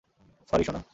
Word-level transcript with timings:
Sorry, 0.51 0.63
সোনা। 0.63 0.81